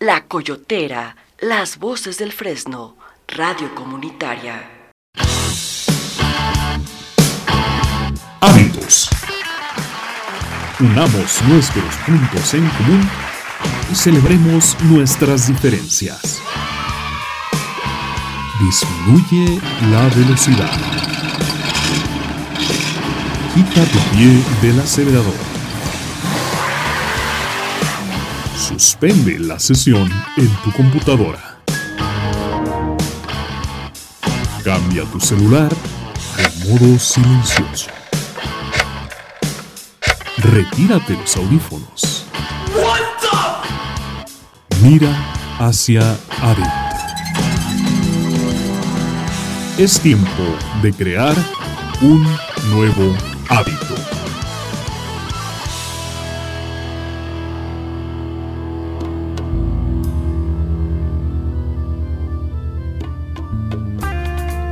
[0.00, 4.70] La Coyotera, las voces del Fresno, radio comunitaria.
[8.40, 9.10] Hábitos.
[10.78, 13.10] Unamos nuestros puntos en común
[13.90, 16.40] y celebremos nuestras diferencias.
[18.60, 19.60] Disminuye
[19.90, 20.78] la velocidad.
[23.52, 25.47] Quita tu pie del acelerador.
[28.68, 31.58] Suspende la sesión en tu computadora.
[34.62, 35.72] Cambia tu celular
[36.36, 37.88] a modo silencioso.
[40.36, 42.26] Retírate los audífonos.
[44.82, 45.16] Mira
[45.60, 46.02] hacia
[46.42, 46.72] adentro.
[49.78, 50.42] Es tiempo
[50.82, 51.34] de crear
[52.02, 52.22] un
[52.70, 53.16] nuevo
[53.48, 53.97] hábito.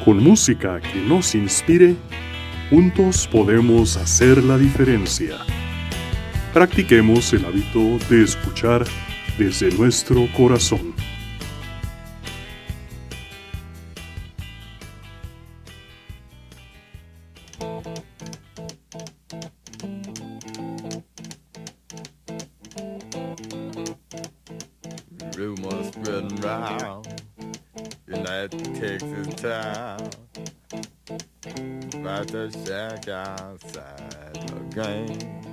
[0.05, 1.95] Con música que nos inspire,
[2.69, 5.37] juntos podemos hacer la diferencia.
[6.53, 8.85] Practiquemos el hábito de escuchar
[9.39, 10.93] desde nuestro corazón.
[34.33, 35.50] The game.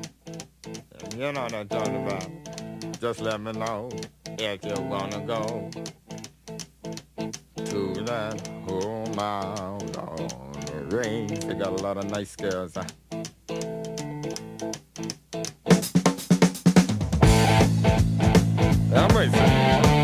[1.18, 1.68] You know what I'm um.
[1.68, 3.02] talking about.
[3.02, 3.90] Just let me know
[4.38, 5.68] if you wanna go
[7.66, 11.40] to that home out on the range.
[11.40, 12.76] They got a lot of nice girls.
[12.76, 12.84] Huh?
[18.96, 19.97] I'm racing.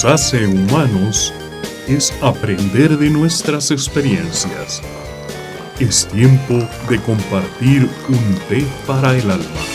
[0.00, 1.30] Nos hace humanos
[1.86, 4.80] es aprender de nuestras experiencias.
[5.78, 6.54] Es tiempo
[6.88, 9.69] de compartir un té para el alma.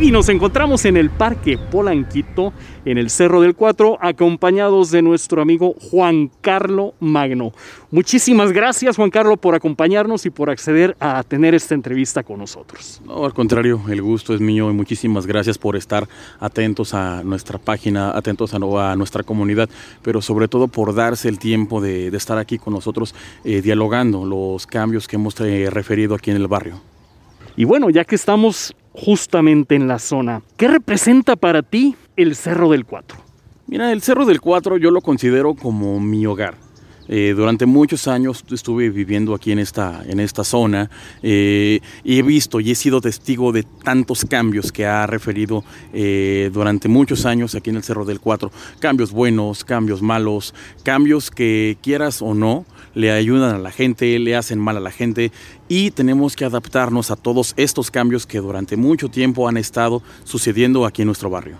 [0.00, 2.54] Y nos encontramos en el Parque Polanquito,
[2.86, 7.52] en el Cerro del Cuatro, acompañados de nuestro amigo Juan Carlo Magno.
[7.90, 13.02] Muchísimas gracias, Juan Carlo, por acompañarnos y por acceder a tener esta entrevista con nosotros.
[13.04, 17.58] No, al contrario, el gusto es mío y muchísimas gracias por estar atentos a nuestra
[17.58, 19.68] página, atentos a, a nuestra comunidad,
[20.00, 23.14] pero sobre todo por darse el tiempo de, de estar aquí con nosotros
[23.44, 26.80] eh, dialogando los cambios que hemos eh, referido aquí en el barrio.
[27.54, 32.70] Y bueno, ya que estamos justamente en la zona, ¿qué representa para ti el Cerro
[32.70, 33.18] del Cuatro?
[33.66, 36.56] Mira, el Cerro del Cuatro yo lo considero como mi hogar.
[37.12, 40.88] Eh, durante muchos años estuve viviendo aquí en esta, en esta zona
[41.24, 46.50] eh, y he visto y he sido testigo de tantos cambios que ha referido eh,
[46.52, 48.52] durante muchos años aquí en el Cerro del Cuatro.
[48.78, 50.54] Cambios buenos, cambios malos,
[50.84, 54.90] cambios que quieras o no le ayudan a la gente, le hacen mal a la
[54.90, 55.32] gente
[55.68, 60.84] y tenemos que adaptarnos a todos estos cambios que durante mucho tiempo han estado sucediendo
[60.86, 61.56] aquí en nuestro barrio.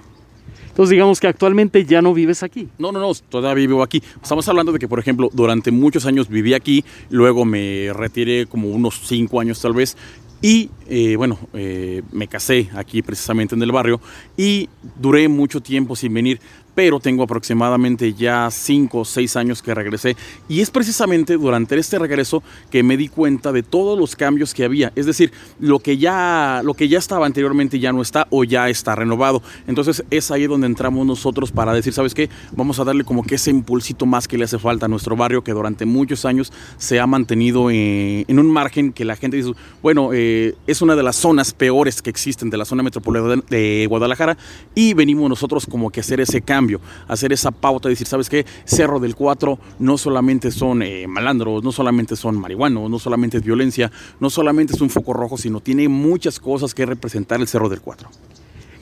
[0.69, 2.69] Entonces digamos que actualmente ya no vives aquí.
[2.79, 4.03] No, no, no, todavía vivo aquí.
[4.23, 8.69] Estamos hablando de que, por ejemplo, durante muchos años viví aquí, luego me retiré como
[8.69, 9.97] unos cinco años tal vez,
[10.43, 14.01] Y eh, bueno, eh, me casé aquí precisamente en el barrio
[14.39, 16.41] y duré mucho tiempo sin venir
[16.81, 20.17] pero tengo aproximadamente ya 5 o 6 años que regresé
[20.49, 24.65] y es precisamente durante este regreso que me di cuenta de todos los cambios que
[24.65, 28.45] había, es decir, lo que ya lo que ya estaba anteriormente ya no está o
[28.45, 29.43] ya está renovado.
[29.67, 32.31] Entonces, es ahí donde entramos nosotros para decir, ¿sabes qué?
[32.53, 35.45] Vamos a darle como que ese impulsito más que le hace falta a nuestro barrio
[35.45, 39.53] que durante muchos años se ha mantenido eh, en un margen que la gente dice,
[39.83, 43.85] bueno, eh, es una de las zonas peores que existen de la zona metropolitana de
[43.87, 44.39] Guadalajara
[44.75, 46.70] y venimos nosotros como que hacer ese cambio
[47.09, 48.47] hacer esa pauta, decir, ¿sabes qué?
[48.65, 53.45] Cerro del 4 no solamente son eh, malandros, no solamente son marihuanos, no solamente es
[53.45, 57.69] violencia, no solamente es un foco rojo, sino tiene muchas cosas que representar el Cerro
[57.69, 58.09] del 4.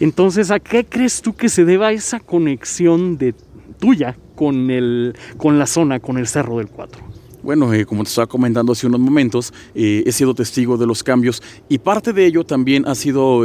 [0.00, 3.34] Entonces, ¿a qué crees tú que se deba esa conexión de
[3.78, 7.02] tuya con, el, con la zona, con el Cerro del 4?
[7.42, 11.02] Bueno, eh, como te estaba comentando hace unos momentos, eh, he sido testigo de los
[11.02, 13.44] cambios y parte de ello también ha sido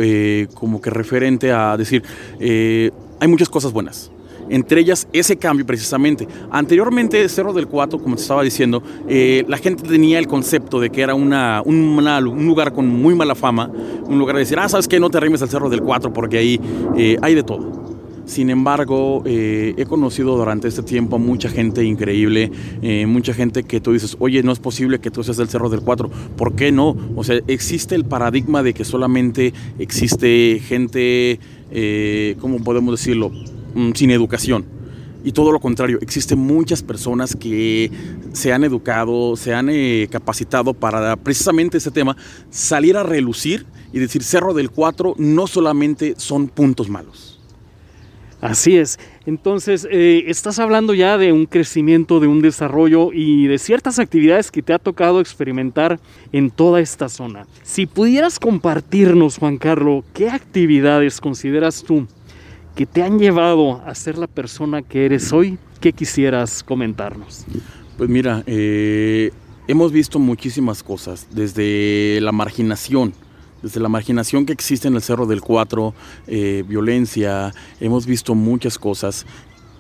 [0.56, 2.04] como que referente a decir,
[2.40, 4.13] hay muchas cosas buenas
[4.54, 6.28] entre ellas ese cambio precisamente.
[6.52, 10.92] Anteriormente, Cerro del Cuatro, como te estaba diciendo, eh, la gente tenía el concepto de
[10.92, 11.96] que era una, un,
[12.46, 13.72] lugar con muy mala fama,
[14.06, 16.38] un lugar de decir, ah, sabes que no te arrimes al Cerro del Cuatro porque
[16.38, 16.62] ahí
[16.96, 17.82] eh, hay de todo.
[18.26, 22.52] Sin embargo, eh, he conocido durante este tiempo mucha gente increíble,
[23.08, 25.82] mucha gente que tú dices, oye, no es posible que tú seas del Cerro del
[25.82, 26.96] Cuatro, ¿por qué no?
[27.16, 31.40] O sea, existe el paradigma de que solamente existe gente,
[32.40, 33.32] ¿cómo podemos decirlo?
[33.74, 34.66] Mm, sin educación.
[35.24, 37.90] Y todo lo contrario, existen muchas personas que
[38.34, 42.18] se han educado, se han eh, capacitado para precisamente ese tema,
[42.50, 47.40] salir a relucir y decir Cerro del 4 no solamente son puntos malos.
[48.42, 49.00] Así es.
[49.26, 54.52] Entonces, eh, estás hablando ya de un crecimiento, de un desarrollo y de ciertas actividades
[54.52, 56.02] que te ha tocado experimentar
[56.34, 57.48] en toda esta zona.
[57.62, 62.06] Si pudieras compartirnos, Juan Carlos, ¿qué actividades consideras tú
[62.76, 67.46] que te han llevado a ser la persona que eres hoy, ¿qué quisieras comentarnos?
[67.98, 69.32] Pues mira, eh,
[69.68, 73.14] hemos visto muchísimas cosas, desde la marginación,
[73.62, 75.94] desde la marginación que existe en el Cerro del Cuatro,
[76.28, 79.26] eh, violencia, hemos visto muchas cosas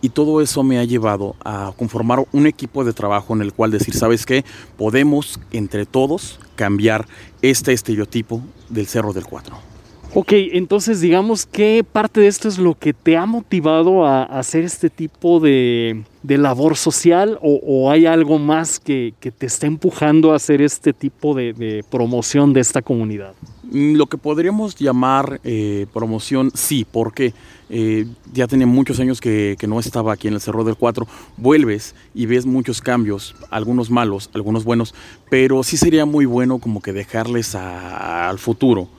[0.02, 3.72] y todo eso me ha llevado a conformar un equipo de trabajo en el cual
[3.72, 4.44] decir, ¿sabes qué?
[4.78, 7.08] Podemos entre todos cambiar
[7.42, 9.73] este estereotipo del Cerro del Cuatro.
[10.16, 14.64] Ok, entonces digamos que parte de esto es lo que te ha motivado a, hacer
[14.64, 20.62] este tipo de, labor social o, hay algo más que, te está empujando a hacer
[20.62, 23.34] este tipo de, promoción de esta comunidad?
[23.64, 27.34] Mm, lo que podríamos llamar eh, promoción, sí, porque
[27.72, 31.08] eh, ya tenía muchos años que, no estaba aquí en el Cerro del Cuatro.
[31.38, 34.94] Vuelves y ves muchos cambios, algunos malos, algunos buenos,
[35.32, 38.90] pero sí sería muy bueno como que dejarles al futuro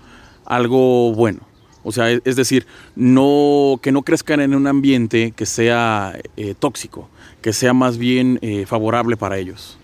[0.47, 1.41] algo bueno.
[1.83, 7.09] O sea, es decir, no, que no crezcan en un ambiente que sea eh, tóxico,
[7.43, 9.79] que sea más bien eh, favorable para ellos.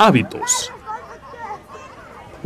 [0.00, 0.72] Hábitos.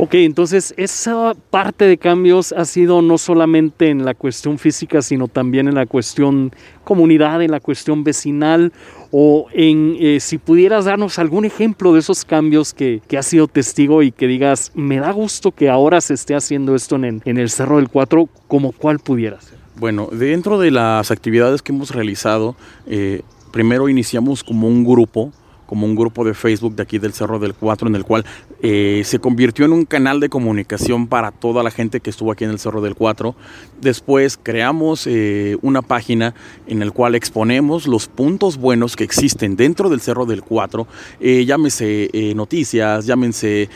[0.03, 5.29] Ok, entonces esa parte de cambios ha sido no solamente en la cuestión física, sino
[5.29, 6.51] también en la cuestión
[6.83, 8.73] comunidad, en la cuestión vecinal,
[9.11, 13.47] o en eh, si pudieras darnos algún ejemplo de esos cambios que, que has sido
[13.47, 17.37] testigo y que digas, me da gusto que ahora se esté haciendo esto en, en
[17.37, 19.57] el Cerro del Cuatro, como cuál pudiera ser.
[19.77, 22.57] Bueno, dentro de las actividades que hemos realizado,
[22.87, 23.21] eh,
[23.53, 25.31] primero iniciamos como un grupo
[25.73, 28.23] como un grupo de Facebook de aquí del Cerro del Cuatro, en el cual
[28.65, 32.45] eh, se convirtió en un canal de comunicación para toda la gente que estuvo aquí
[32.45, 33.35] en el Cerro del Cuatro.
[33.81, 36.33] Después creamos eh, una página
[36.65, 40.87] en la cual exponemos los puntos buenos que existen dentro del Cerro del Cuatro,
[41.19, 43.67] eh, llámese noticias, llámense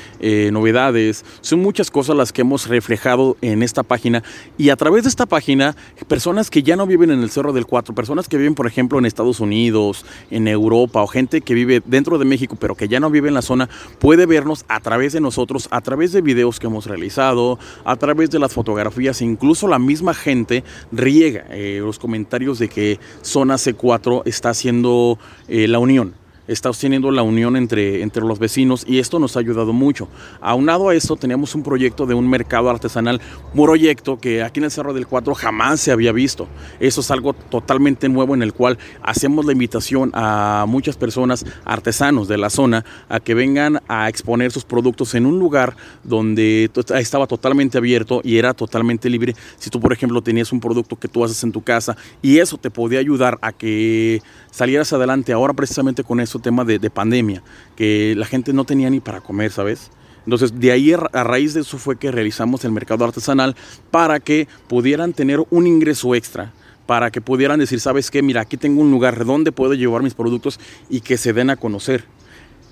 [0.52, 4.24] novedades, son muchas cosas las que hemos reflejado en esta página.
[4.58, 5.76] Y a través de esta página,
[6.08, 8.98] personas que ya no viven en el Cerro del Cuatro, personas que viven por ejemplo
[9.00, 13.02] en Estados Unidos, en Europa o gente que vive dentro de México, pero que ya
[13.02, 13.68] no vive en la zona,
[14.00, 18.40] puede vernos través de nosotros, a través de videos que hemos realizado, a través de
[18.40, 24.50] las fotografías, incluso la misma gente riega eh, los comentarios de que Zona C4 está
[24.50, 25.18] haciendo
[25.48, 26.14] eh, la unión
[26.48, 30.08] está teniendo la unión entre, entre los vecinos y esto nos ha ayudado mucho.
[30.42, 33.22] Aunado a esto, teníamos un proyecto de un mercado artesanal,
[33.54, 36.48] un proyecto que aquí en el Cerro del Cuatro jamás se había visto.
[36.80, 42.28] Eso es algo totalmente nuevo en el cual hacemos la invitación a muchas personas, artesanos
[42.28, 47.28] de la zona, a que vengan a exponer sus productos en un lugar donde estaba
[47.28, 49.36] totalmente abierto y era totalmente libre.
[49.58, 52.58] Si tú, por ejemplo, tenías un producto que tú haces en tu casa y eso
[52.58, 57.44] te podía ayudar a que salieras adelante ahora precisamente con eso tema de, pandemia,
[57.76, 59.92] que la gente no tenía ni para comer, ¿sabes?
[60.26, 63.56] Entonces, de ahí a raíz de eso fue que realizamos el mercado artesanal
[63.92, 66.54] para que pudieran tener un ingreso extra
[66.88, 70.14] para que pudieran decir, sabes qué, mira, aquí tengo un lugar donde puedo llevar mis
[70.14, 70.58] productos
[70.90, 72.06] y que se den a conocer.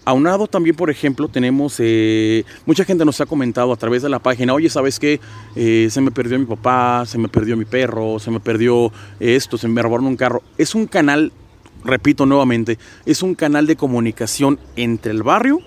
[0.05, 4.19] Aunado también, por ejemplo, tenemos, eh, mucha gente nos ha comentado a través de la
[4.19, 5.19] página, oye, ¿sabes qué?
[5.55, 9.57] Eh, se me perdió mi papá, se me perdió mi perro, se me perdió esto,
[9.57, 10.43] se me robaron un carro.
[10.59, 11.31] Es un canal,
[11.85, 15.61] repito nuevamente, es un canal de comunicación entre el barrio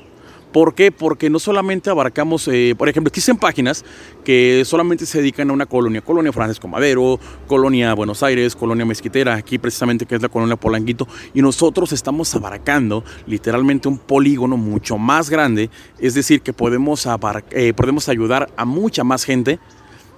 [0.52, 0.90] ¿Por qué?
[0.90, 3.84] Porque no solamente abarcamos, eh, por ejemplo, existen páginas
[4.24, 9.34] que solamente se dedican a una colonia, colonia Francisco Madero, colonia Buenos Aires, colonia Mezquitera,
[9.34, 14.96] aquí precisamente que es la colonia Polanguito, y nosotros estamos abarcando literalmente un polígono mucho
[14.96, 17.06] más grande, es decir, que podemos,
[17.50, 19.58] eh, podemos ayudar a mucha más gente,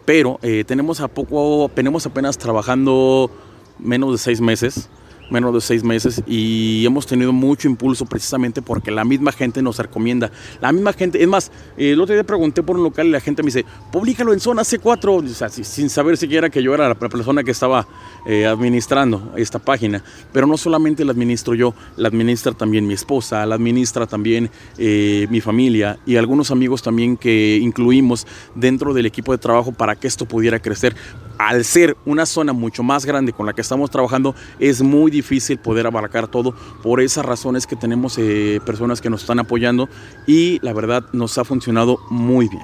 [0.04, 3.33] pero eh, tenemos, a poco, tenemos apenas trabajando
[3.80, 4.88] menos de seis meses
[5.31, 9.79] menos de seis meses y hemos tenido mucho impulso precisamente porque la misma gente nos
[9.79, 10.31] recomienda.
[10.61, 13.43] La misma gente, es más, el otro día pregunté por un local y la gente
[13.43, 17.51] me dice, públicalo en zona C4, sin saber siquiera que yo era la persona que
[17.51, 17.87] estaba
[18.27, 20.03] eh, administrando esta página.
[20.33, 25.27] Pero no solamente la administro yo, la administra también mi esposa, la administra también eh,
[25.31, 30.07] mi familia y algunos amigos también que incluimos dentro del equipo de trabajo para que
[30.07, 30.95] esto pudiera crecer.
[31.40, 35.56] Al ser una zona mucho más grande con la que estamos trabajando, es muy difícil
[35.59, 36.54] poder abarcar todo.
[36.82, 39.88] Por esas razones que tenemos eh, personas que nos están apoyando
[40.26, 42.62] y la verdad nos ha funcionado muy bien.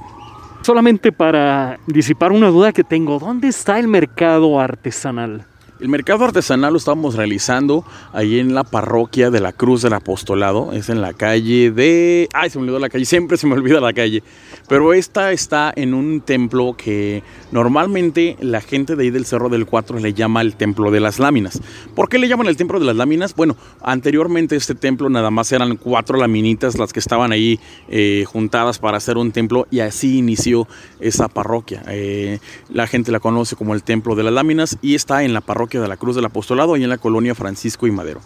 [0.61, 5.47] Solamente para disipar una duda que tengo, ¿dónde está el mercado artesanal?
[5.79, 10.73] El mercado artesanal lo estamos realizando ahí en la parroquia de la Cruz del Apostolado.
[10.73, 12.31] Es en la calle de...
[12.33, 13.05] Ay, se me olvidó la calle.
[13.05, 14.23] Siempre se me olvida la calle.
[14.71, 19.67] Pero esta está en un templo que normalmente la gente de ahí del Cerro del
[19.67, 21.61] Cuatro le llama el Templo de las Láminas.
[21.95, 23.35] ¿Por qué le llaman el Templo de las Láminas?
[23.35, 28.79] Bueno, anteriormente este templo nada más eran cuatro laminitas las que estaban ahí eh, juntadas
[28.79, 30.67] para hacer un templo y así inició
[31.01, 31.83] esa parroquia.
[31.89, 32.39] Eh,
[32.71, 35.66] la gente la conoce como el Templo de las Láminas y está en la parroquia
[35.69, 38.21] de la Cruz del Apostolado y en la colonia Francisco y Madero.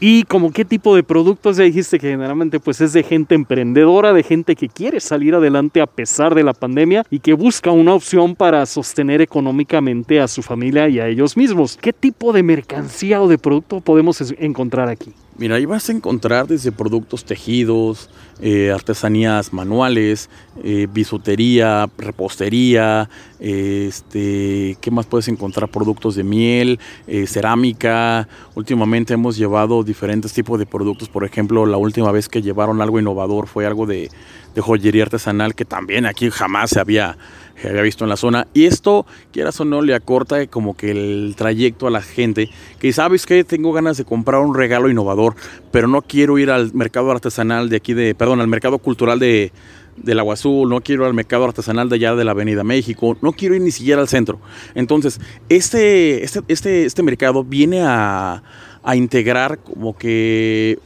[0.00, 1.56] ¿Y como qué tipo de productos?
[1.56, 5.80] Ya dijiste que generalmente pues es de gente emprendedora, de gente que quiere salir adelante
[5.80, 10.42] a pesar de la pandemia y que busca una opción para sostener económicamente a su
[10.42, 11.78] familia y a ellos mismos.
[11.80, 15.14] ¿Qué tipo de mercancía o de producto podemos encontrar aquí?
[15.36, 18.08] Mira, ahí vas a encontrar desde productos tejidos,
[18.40, 20.30] eh, artesanías manuales,
[20.62, 25.68] eh, bisutería, repostería, este, ¿qué más puedes encontrar?
[25.68, 28.28] Productos de miel, eh, cerámica.
[28.54, 31.08] Últimamente hemos llevado diferentes tipos de productos.
[31.08, 34.10] Por ejemplo, la última vez que llevaron algo innovador fue algo de,
[34.54, 37.18] de joyería artesanal que también aquí jamás se había
[37.60, 38.46] que había visto en la zona.
[38.54, 42.92] Y esto, quieras o no, le acorta como que el trayecto a la gente que
[42.92, 45.34] sabes que tengo ganas de comprar un regalo innovador,
[45.70, 49.52] pero no quiero ir al mercado artesanal de aquí de, perdón, al mercado cultural de
[49.96, 53.16] del Agua Azul, no quiero ir al mercado artesanal de allá de la Avenida México,
[53.22, 54.40] no quiero ir ni siquiera al centro.
[54.74, 58.42] Entonces, este, este, este, este mercado viene a,
[58.82, 60.78] a integrar como que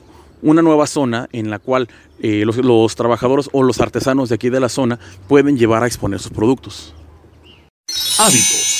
[0.42, 1.88] una nueva zona en la cual
[2.20, 4.98] eh, los, trabajadores o los artesanos de aquí de la zona
[5.28, 6.94] pueden llevar a exponer sus productos.
[8.18, 8.78] Hábitos.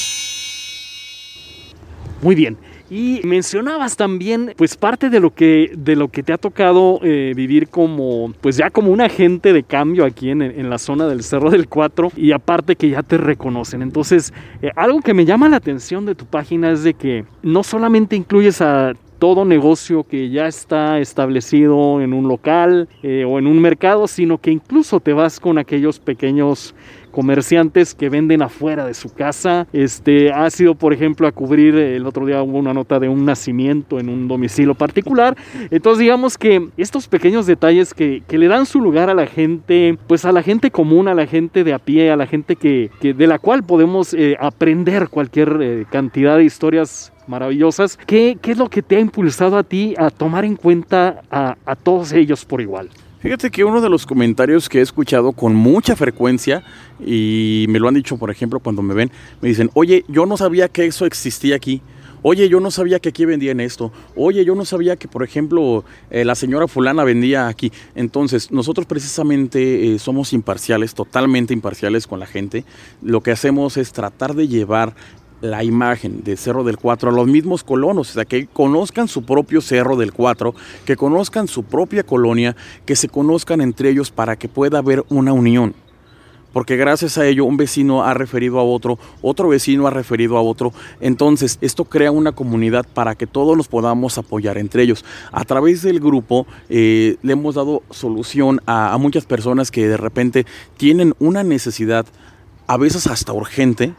[2.21, 2.59] Muy bien.
[2.91, 7.35] Y mencionabas también, pues parte de lo que, de lo que te ha tocado eh,
[7.37, 11.23] vivir como, pues ya como un agente de cambio aquí en, en, la zona del
[11.23, 13.83] Cerro del Cuatro y aparte que ya te reconocen.
[13.83, 17.63] Entonces, eh, algo que me llama la atención de tu página es de que no
[17.63, 23.47] solamente incluyes a todo negocio que ya está establecido en un local eh, o en
[23.47, 26.75] un mercado, sino que incluso te vas con aquellos pequeños
[27.11, 29.67] comerciantes que venden afuera de su casa.
[29.73, 33.25] Este ha sido, por ejemplo, a cubrir el otro día hubo una nota de un
[33.25, 35.37] nacimiento en un domicilio particular.
[35.71, 39.99] Entonces, digamos que estos pequeños detalles que, que le dan su lugar a la gente,
[40.07, 42.91] pues a la gente común, a la gente de a pie, a la gente que,
[43.01, 47.99] de la cual podemos eh, aprender cualquier eh, cantidad de historias maravillosas.
[48.07, 51.77] ¿Qué, ¿Qué, es lo que te ha impulsado a ti a tomar en cuenta a,
[51.77, 52.89] todos ellos por igual?
[53.21, 56.63] Fíjate que uno de los comentarios que he escuchado con mucha frecuencia,
[57.05, 60.37] y me lo han dicho, por ejemplo, cuando me ven, me dicen, oye, yo no
[60.37, 61.83] sabía que eso existía aquí.
[62.23, 63.93] Oye, yo no sabía que aquí vendían esto.
[64.17, 67.73] Oye, yo no sabía que, por ejemplo, eh, la señora fulana vendía aquí.
[67.95, 72.65] Entonces, nosotros precisamente eh, somos imparciales, totalmente imparciales con la gente.
[73.03, 74.95] Lo que hacemos es tratar de llevar
[75.41, 79.23] la imagen de Cerro del Cuatro a los mismos colonos, o sea, que conozcan su
[79.25, 84.37] propio Cerro del Cuatro, que conozcan su propia colonia, que se conozcan entre ellos para
[84.37, 85.75] que pueda haber una unión.
[86.53, 90.43] porque gracias a ello un vecino ha referido a otro, otro vecino ha referido a
[90.43, 90.73] otro.
[91.01, 95.05] Entonces, esto crea una comunidad para que todos nos podamos apoyar entre ellos.
[95.31, 99.99] A través del grupo eh, le hemos dado solución a, a muchas personas que de
[99.99, 100.47] repente
[100.77, 102.07] tienen una necesidad,
[102.67, 103.95] a veces hasta urgente.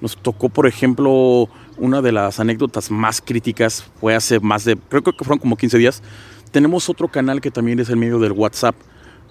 [0.00, 5.02] Nos tocó, por ejemplo, una de las anécdotas más críticas, fue hace más de, creo
[5.02, 6.02] que fueron como 15 días.
[6.50, 8.74] Tenemos otro canal que también es el medio del WhatsApp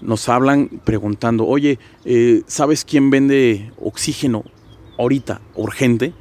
[0.02, 4.44] nos hablan preguntando, oye, eh, ¿sabes quién vende oxígeno
[4.98, 6.14] ahorita, urgente?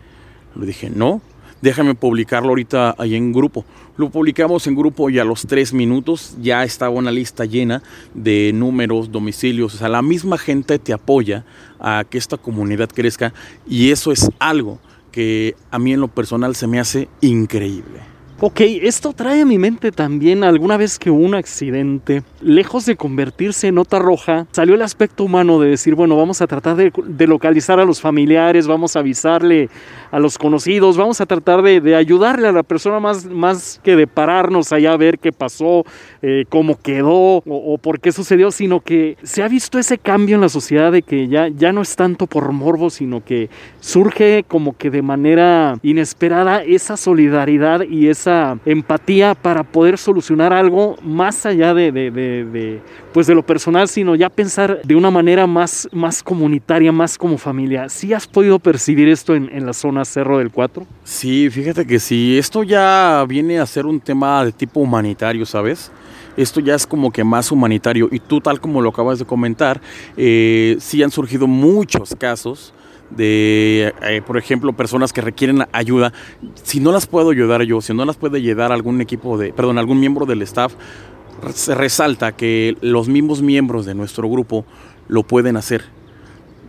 [0.57, 1.21] Le dije, no,
[1.61, 3.65] déjame publicarlo ahorita ahí en grupo.
[3.97, 7.83] Lo publicamos en grupo y a los tres minutos ya estaba una lista llena
[8.15, 9.75] de números, domicilios.
[9.75, 11.45] O sea, la misma gente te apoya
[11.81, 13.33] a que esta comunidad crezca
[13.69, 14.79] y eso es algo
[15.11, 18.18] que a mí en lo personal se me hace increíble.
[18.41, 22.95] Ok, esto trae a mi mente también alguna vez que hubo un accidente, lejos de
[22.95, 27.27] convertirse en nota roja, salió el aspecto humano de decir, bueno, vamos a tratar de,
[27.27, 29.71] localizar a los familiares, vamos a avisarle
[30.13, 33.97] a los conocidos, vamos a tratar de, de ayudarle a la persona más, más que
[33.97, 35.85] de pararnos allá a ver qué pasó,
[36.23, 40.37] eh, cómo quedó o, o, por qué sucedió, sino que se ha visto ese cambio
[40.37, 44.45] en la sociedad de que ya, ya no es tanto por morbo, sino que surge
[44.47, 48.28] como que de manera inesperada esa solidaridad y esa
[48.65, 52.81] empatía para poder solucionar algo más allá de,
[53.13, 57.39] pues de lo personal, sino ya pensar de una manera más, más comunitaria, más como
[57.39, 57.89] familia.
[57.89, 60.87] ¿Sí has podido percibir esto en, la zona Cerro del Cuatro?
[61.05, 65.91] Sí, fíjate que sí, esto ya viene a ser un tema de tipo humanitario, ¿sabes?
[66.37, 68.09] esto ya es como que más humanitario.
[68.13, 69.81] Y tú, tal como lo acabas de comentar,
[70.17, 72.73] eh, sí han surgido muchos casos
[73.11, 76.13] de, eh, por ejemplo, personas que requieren ayuda,
[76.63, 79.79] si no las puedo ayudar yo, si no las puede ayudar algún equipo de, perdón,
[79.79, 80.75] algún miembro del staff,
[81.55, 84.65] se resalta que los mismos miembros de nuestro grupo
[85.09, 85.85] lo pueden hacer.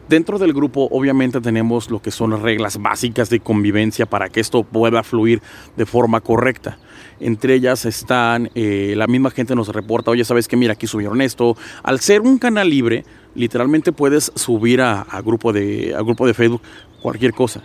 [0.08, 4.64] Dentro del grupo obviamente tenemos lo que son reglas básicas de convivencia para que esto
[4.64, 5.40] pueda fluir
[5.78, 6.80] de forma correcta.
[7.20, 10.58] Entre ellas están, eh, la misma gente nos reporta, oye, ¿sabes qué?
[10.58, 11.56] Mira, aquí subieron esto.
[11.84, 16.62] Al ser un canal libre, literalmente puedes subir a, grupo de, a grupo de Facebook
[17.02, 17.62] cualquier cosa.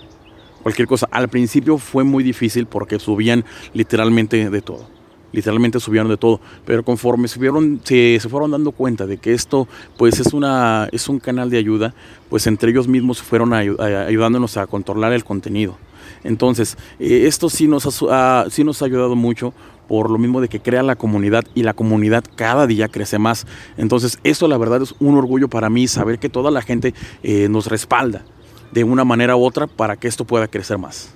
[0.62, 1.08] Cualquier cosa.
[1.10, 4.88] Al principio fue muy difícil porque subían literalmente de todo.
[5.32, 6.40] Literalmente subieron de todo.
[6.64, 11.08] Pero conforme subieron, se, se, fueron dando cuenta de que esto pues es, una, es
[11.08, 11.94] un canal de ayuda,
[12.30, 15.76] pues entre ellos mismos fueron ayudándonos a controlar el contenido.
[16.22, 19.52] Entonces, eh, esto sí nos, ha, sí nos ha ayudado mucho
[19.88, 23.46] por lo mismo de que crea la comunidad y la comunidad cada día crece más.
[23.76, 27.48] Entonces, eso la verdad es un orgullo para mí saber que toda la gente eh,
[27.48, 28.24] nos respalda
[28.72, 31.14] de una manera u otra para que esto pueda crecer más.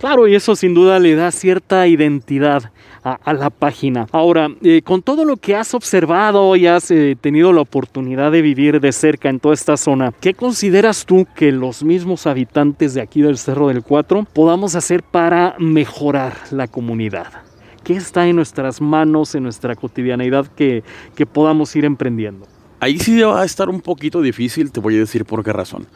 [0.00, 2.72] Claro, y eso sin duda le da cierta identidad
[3.04, 4.06] a, la página.
[4.12, 8.40] Ahora, eh, con todo lo que has observado y has eh, tenido la oportunidad de
[8.40, 13.02] vivir de cerca en toda esta zona, ¿qué consideras tú que los mismos habitantes de
[13.02, 17.49] aquí del Cerro del Cuatro podamos hacer para mejorar la comunidad?
[17.90, 20.84] ¿Qué está en nuestras manos, en nuestra cotidianidad que,
[21.16, 22.46] que podamos ir emprendiendo?
[22.78, 25.88] Ahí sí va a estar un poquito difícil, te voy a decir por qué razón.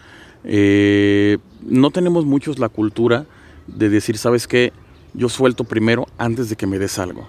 [0.42, 3.26] Eh, no tenemos muchos la cultura
[3.68, 4.72] de decir, ¿sabes qué?
[5.12, 7.28] Yo suelto primero antes de que me des algo.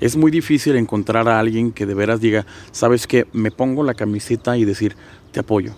[0.00, 3.28] Es muy difícil encontrar a alguien que de veras diga, ¿sabes qué?
[3.32, 4.96] Me pongo la camiseta y decir,
[5.30, 5.76] te apoyo.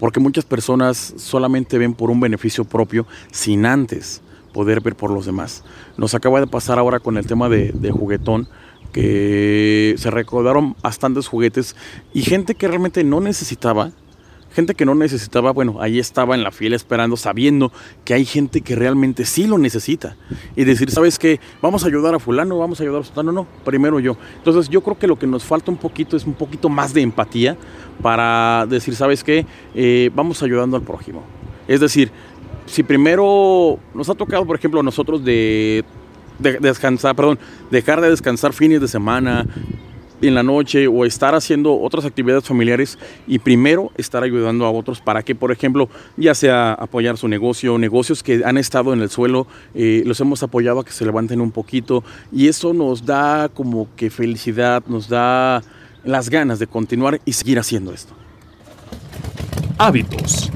[0.00, 4.22] Porque muchas personas solamente ven por un beneficio propio sin antes
[4.52, 5.64] poder ver por los demás.
[5.96, 8.48] Nos acaba de pasar ahora con el tema de, de juguetón,
[8.92, 11.76] que se recordaron bastantes juguetes
[12.12, 13.92] y gente que realmente no necesitaba,
[14.52, 17.72] gente que no necesitaba, bueno, ahí estaba en la fila esperando, sabiendo
[18.04, 20.16] que hay gente que realmente sí lo necesita.
[20.56, 21.40] Y decir, ¿sabes qué?
[21.62, 24.16] Vamos a ayudar a fulano, vamos a ayudar a fulano, no, primero yo.
[24.36, 27.02] Entonces yo creo que lo que nos falta un poquito es un poquito más de
[27.02, 27.56] empatía
[28.02, 29.46] para decir, ¿sabes qué?
[29.74, 31.22] Eh, vamos ayudando al prójimo.
[31.68, 32.10] Es decir,
[32.70, 35.84] si primero nos ha tocado, por ejemplo, a nosotros de,
[36.38, 37.38] de, descansar, perdón,
[37.70, 39.46] dejar de descansar fines de semana,
[40.22, 45.00] en la noche o estar haciendo otras actividades familiares y primero estar ayudando a otros
[45.00, 49.10] para que, por ejemplo, ya sea apoyar su negocio, negocios que han estado en el
[49.10, 53.48] suelo, eh, los hemos apoyado a que se levanten un poquito y eso nos da
[53.48, 55.62] como que felicidad, nos da
[56.04, 58.14] las ganas de continuar y seguir haciendo esto.
[59.78, 60.50] Hábitos.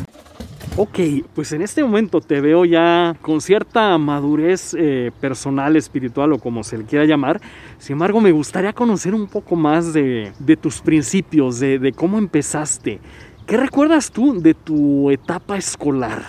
[0.77, 0.99] Ok,
[1.37, 6.65] pues en este momento te veo ya con cierta madurez eh, personal, espiritual o como
[6.65, 7.41] se le quiera llamar.
[7.79, 12.99] Sin embargo, me gustaría conocer un poco más de, tus principios, de, cómo empezaste.
[13.47, 16.25] ¿Qué recuerdas tú de tu etapa escolar,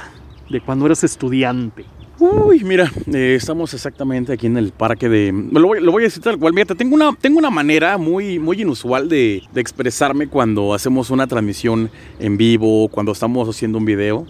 [0.48, 1.84] de cuando eras estudiante?
[2.18, 5.34] Uy, mira, eh, estamos exactamente aquí en el parque de...
[5.52, 6.54] Lo voy, a decir tal cual.
[6.54, 11.28] Mira, tengo una, tengo una manera muy, muy inusual de, de expresarme cuando hacemos una
[11.28, 14.26] transmisión en vivo, cuando estamos haciendo un video.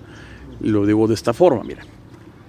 [0.62, 1.84] Lo digo de esta forma, mira.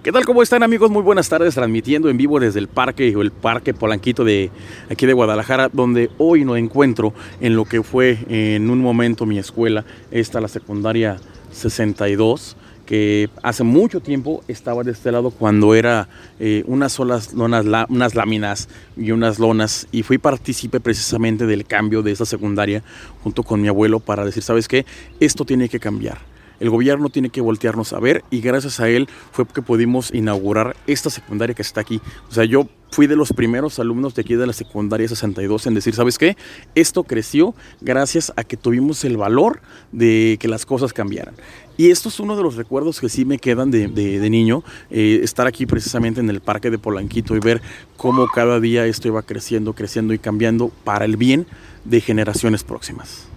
[0.02, 0.24] ¿Qué tal?
[0.24, 0.90] ¿Cómo están amigos?
[0.90, 4.50] Muy buenas tardes, transmitiendo en vivo desde el parque o el parque Polanquito de
[4.88, 9.38] aquí de Guadalajara, donde hoy no encuentro en lo que fue en un momento mi
[9.38, 11.16] escuela, esta la secundaria
[11.50, 17.66] 62 que hace mucho tiempo estaba de este lado cuando era eh, unas solas lonas,
[17.88, 22.82] unas láminas y unas lonas y fui partícipe precisamente del cambio de esa secundaria
[23.22, 24.86] junto con mi abuelo para decir, ¿sabes qué?
[25.20, 26.18] Esto tiene que cambiar.
[26.58, 30.74] El gobierno tiene que voltearnos a ver y gracias a él fue que pudimos inaugurar
[30.86, 32.00] esta secundaria que está aquí.
[32.30, 35.74] O sea, yo fui de los primeros alumnos de aquí de la secundaria 62 en
[35.74, 36.36] decir, ¿sabes qué?
[36.74, 39.60] Esto creció gracias a que tuvimos el valor
[39.92, 41.34] de que las cosas cambiaran.
[41.76, 45.20] Y esto es uno de los recuerdos que sí me quedan de, de, niño, eh,
[45.22, 47.60] estar aquí precisamente en el parque de Polanquito y ver
[47.96, 51.46] cómo cada día esto iba creciendo, creciendo y cambiando para el bien
[51.84, 53.28] de generaciones próximas.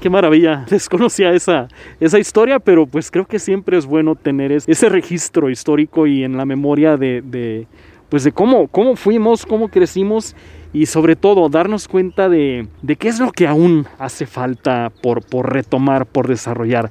[0.00, 4.88] Qué maravilla, desconocía esa, esa historia, pero pues creo que siempre es bueno tener ese
[4.88, 7.66] registro histórico y en la memoria de, de
[8.08, 10.36] pues de cómo, cómo fuimos, cómo crecimos
[10.74, 15.24] y sobre todo darnos cuenta de, de qué es lo que aún hace falta por,
[15.24, 16.90] por retomar, por desarrollar.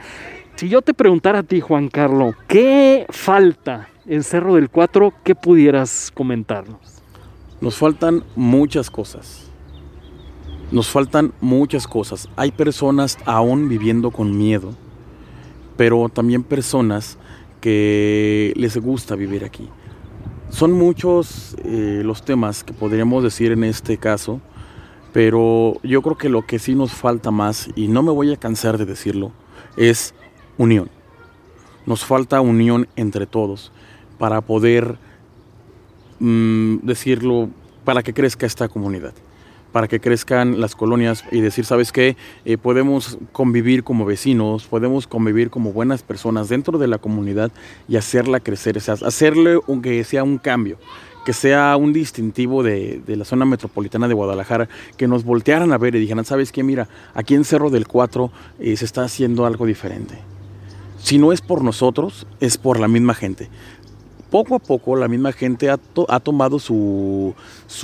[0.61, 5.11] Si yo te preguntara a ti, Juan Carlos, ¿qué falta en Cerro del Cuatro?
[5.23, 7.01] ¿Qué pudieras comentarnos?
[7.61, 9.49] Nos faltan muchas cosas.
[10.71, 12.29] Nos faltan muchas cosas.
[12.35, 14.75] Hay personas aún viviendo con miedo,
[15.77, 17.17] pero también personas
[17.59, 19.67] que les gusta vivir aquí.
[20.49, 24.39] Son muchos eh, los temas que podríamos decir en este caso,
[25.11, 28.37] pero yo creo que lo que sí nos falta más, y no me voy a
[28.37, 29.31] cansar de decirlo,
[29.75, 30.13] es
[30.57, 30.89] unión.
[31.85, 33.71] Nos falta unión entre todos
[34.17, 34.97] para poder
[36.19, 37.49] mmm, decirlo,
[37.83, 39.13] para que crezca esta comunidad
[39.71, 42.17] para que crezcan las colonias y decir, ¿sabes qué?
[42.45, 47.51] Eh, podemos convivir como vecinos, podemos convivir como buenas personas dentro de la comunidad
[47.87, 50.77] y hacerla crecer, hacerle un, que sea un cambio
[51.25, 55.77] que sea un distintivo de, de, la zona metropolitana de Guadalajara, que nos voltearan a
[55.77, 56.63] ver y dijeran, ¿sabes qué?
[56.63, 60.17] Mira, aquí en Cerro del Cuatro eh, se está haciendo algo diferente.
[61.01, 63.49] Si no es por nosotros, es por la misma gente
[64.31, 67.35] poco a poco la misma gente ha, to ha tomado su,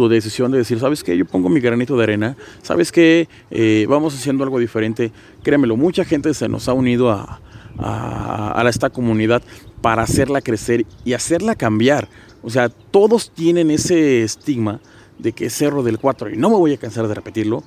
[0.09, 1.15] decisión de decir, ¿sabes qué?
[1.15, 3.27] Yo pongo mi granito de arena, ¿sabes qué?
[3.51, 5.11] Eh, vamos haciendo algo diferente.
[5.43, 7.41] Créemelo, mucha gente se nos ha unido a,
[7.77, 9.43] a, esta comunidad
[9.81, 12.07] para hacerla crecer y hacerla cambiar.
[12.41, 14.79] O sea, todos tienen ese estigma
[15.19, 17.61] de que Cerro del Cuatro, y no me voy a cansar de repetirlo,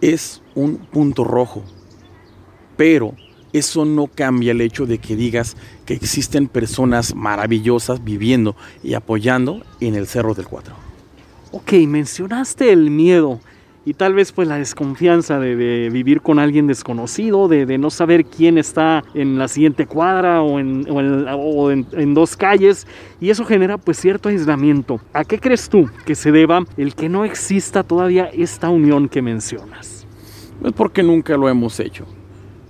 [0.00, 1.62] es un punto rojo.
[2.76, 3.14] Pero
[3.52, 9.62] eso no cambia el hecho de que digas que existen personas maravillosas viviendo y apoyando
[9.80, 10.74] en el Cerro del Cuatro.
[11.52, 13.40] Ok, mencionaste el miedo
[13.84, 17.90] y tal vez pues la desconfianza de, de vivir con alguien desconocido, de, de, no
[17.90, 22.36] saber quién está en la siguiente cuadra o, en, o, en, o en, en, dos
[22.36, 22.86] calles
[23.20, 25.00] y eso genera pues cierto aislamiento.
[25.12, 29.22] ¿A qué crees tú que se deba el que no exista todavía esta unión que
[29.22, 30.06] mencionas?
[30.60, 32.06] Pues porque nunca lo hemos hecho.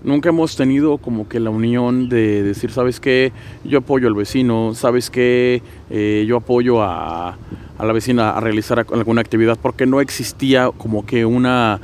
[0.03, 3.33] Nunca hemos tenido como que la unión de decir, ¿sabes qué?
[3.65, 5.63] Yo apoyo al vecino, ¿sabes qué?
[5.91, 7.37] Eh, yo apoyo a,
[7.77, 11.81] a, la vecina a realizar alguna actividad, porque no existía como que una,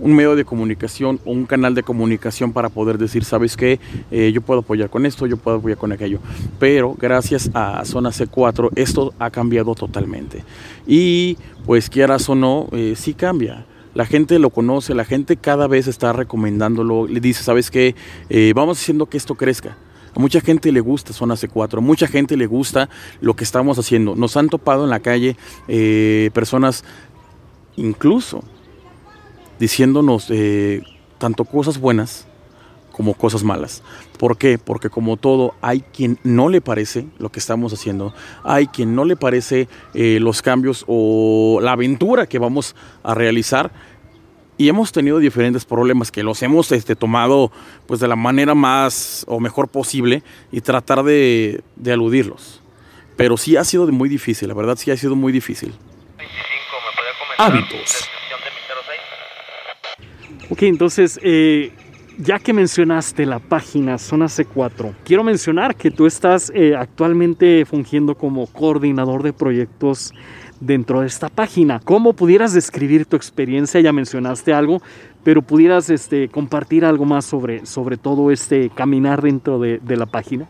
[0.00, 3.80] un medio de comunicación o un canal de comunicación para poder decir, ¿sabes qué?
[4.10, 6.20] Eh, yo puedo apoyar con esto, yo puedo apoyar con aquello.
[6.58, 10.44] Pero gracias a Zona C4 esto ha cambiado totalmente.
[10.86, 11.36] Y
[11.66, 15.86] pues quieras o no, eh, sí cambia la gente lo conoce, la gente cada vez
[15.86, 17.94] está recomendándolo, le dice, ¿sabes qué?
[18.28, 19.76] Eh, vamos haciendo que esto crezca.
[20.14, 22.88] A mucha gente le gusta Zona C4, a mucha gente le gusta
[23.20, 24.16] lo que estamos haciendo.
[24.16, 25.36] Nos han topado en la calle
[25.68, 26.84] eh, personas
[27.76, 28.42] incluso
[29.58, 30.82] diciéndonos eh,
[31.18, 32.26] tanto cosas buenas
[32.92, 33.82] como cosas malas.
[34.18, 34.58] ¿Por qué?
[34.58, 39.04] Porque como todo, hay quien no le parece lo que estamos haciendo, hay quien no
[39.04, 43.70] le parece eh, los cambios o la aventura que vamos a realizar.
[44.58, 47.50] Y hemos tenido diferentes problemas que los hemos este, tomado
[47.86, 50.22] pues de la manera más o mejor posible
[50.52, 52.60] y tratar de, de aludirlos.
[53.16, 55.72] Pero sí ha sido muy difícil, la verdad sí ha sido muy difícil.
[57.38, 58.10] Hábitos.
[60.50, 61.72] Ok, entonces eh,
[62.22, 68.14] ya que mencionaste la página Zona C4, quiero mencionar que tú estás eh, actualmente fungiendo
[68.14, 70.12] como coordinador de proyectos
[70.60, 71.80] dentro de esta página.
[71.80, 73.80] ¿Cómo pudieras describir tu experiencia?
[73.80, 74.82] Ya mencionaste algo,
[75.24, 80.46] pero pudieras este, compartir algo más sobre, sobre todo este caminar dentro de, la página.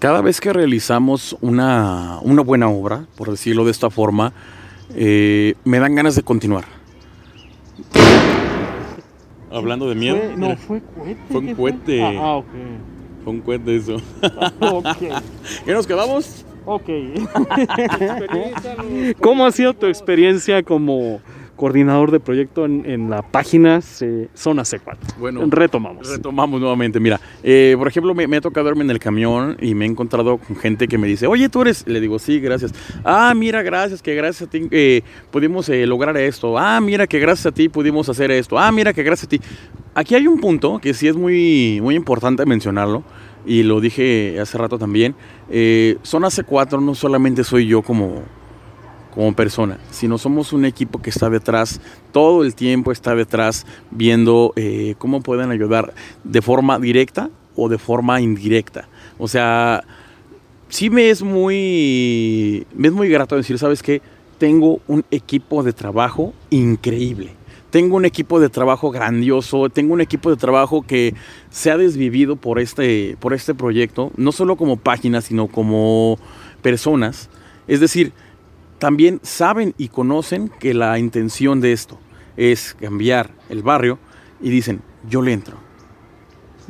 [0.00, 4.32] Cada vez que realizamos una, una buena obra, por decirlo de esta forma,
[4.94, 6.77] eh, me dan ganas de continuar.
[9.50, 10.16] Hablando de miedo.
[10.18, 11.20] Fue- no, fue cohete.
[11.30, 12.02] Fue un ¿qué cohete.
[12.02, 12.46] Ah, ah, ok.
[13.24, 13.96] fue un cohete eso.
[14.60, 14.86] Ok.
[15.64, 16.44] ¿Qué nos quedamos?
[16.66, 16.86] Ok.
[19.20, 21.20] ¿Cómo ha sido tu experiencia como
[21.58, 24.96] coordinador de proyecto en, en la página Zona C4?
[25.18, 26.08] Bueno, retomamos.
[26.08, 27.00] Retomamos nuevamente.
[27.00, 29.88] Mira, eh, por ejemplo, me, me ha tocado verme en el camión y me he
[29.88, 31.86] encontrado con gente que me dice, oye, tú eres.
[31.86, 32.72] Le digo, sí, gracias.
[33.04, 36.56] Ah, mira, gracias, que gracias a ti eh, pudimos eh, lograr esto.
[36.56, 38.58] Ah, mira, que gracias a ti pudimos hacer esto.
[38.58, 39.40] Ah, mira, que gracias a ti.
[39.94, 43.02] Aquí hay un punto que sí es muy, muy importante mencionarlo.
[43.46, 45.14] Y lo dije hace rato también.
[45.50, 48.22] Eh, Zona C4 no solamente soy yo como,
[49.14, 51.80] como persona, sino somos un equipo que está detrás,
[52.12, 55.94] todo el tiempo está detrás viendo eh, cómo pueden ayudar
[56.24, 58.88] de forma directa o de forma indirecta.
[59.18, 59.82] O sea,
[60.68, 64.00] sí me es muy, me es muy grato decir, ¿sabes qué?
[64.38, 67.32] Tengo un equipo de trabajo increíble.
[67.70, 71.14] Tengo un equipo de trabajo grandioso, tengo un equipo de trabajo que
[71.50, 76.18] se ha desvivido por este, por este proyecto, no solo como página, sino como
[76.62, 77.28] personas.
[77.66, 78.12] Es decir,
[78.78, 81.98] también saben y conocen que la intención de esto
[82.36, 83.98] es cambiar el barrio
[84.40, 85.56] y dicen, yo le entro.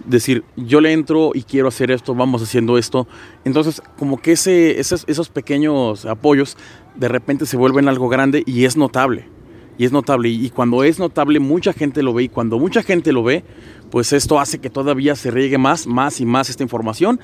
[0.06, 3.06] Decir, yo le entro y quiero hacer esto, vamos haciendo esto.
[3.44, 6.56] Entonces, como que ese, esos, esos pequeños apoyos
[6.94, 9.28] de repente se vuelven algo grande y es notable.
[9.76, 10.28] Y es notable.
[10.28, 12.24] Y cuando es notable, mucha gente lo ve.
[12.24, 13.44] Y cuando mucha gente lo ve,
[13.90, 17.20] pues esto hace que todavía se riegue más, más y más esta información.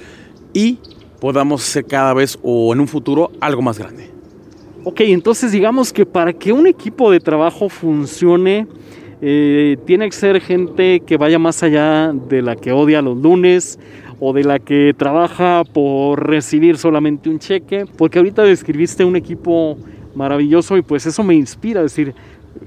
[0.53, 0.79] Y
[1.21, 4.14] podamos ser cada vez o en un futuro algo más grande.
[4.87, 8.67] Ok, entonces digamos que para que un equipo de trabajo funcione,
[9.23, 13.79] eh, tiene que ser gente que vaya más allá de la que odia los lunes
[14.21, 19.79] o de la que trabaja por recibir solamente un cheque, porque ahorita describiste un equipo
[20.15, 22.15] maravilloso y pues eso me inspira a decir,